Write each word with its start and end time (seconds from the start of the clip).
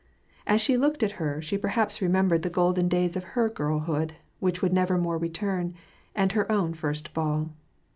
As 0.47 0.61
she 0.61 0.77
looked 0.77 1.03
at 1.03 1.11
her, 1.21 1.39
she 1.43 1.59
perhaps 1.59 2.01
remembered 2.01 2.41
the 2.41 2.49
golden 2.49 2.87
days 2.87 3.15
of 3.15 3.23
her 3.37 3.49
girlhood, 3.49 4.15
which 4.39 4.59
would 4.63 4.73
never 4.73 4.97
more 4.97 5.19
return, 5.19 5.75
and 6.15 6.31
her 6.31 6.51
own 6.51 6.73
first 6.73 7.13
ball. 7.13 7.51